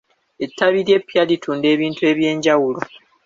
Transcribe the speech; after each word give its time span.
Ettabi 0.45 0.79
lya 0.85 0.93
epya 0.99 1.21
litunda 1.29 1.67
ebintu 1.75 2.01
ebyenjawulo. 2.11 2.79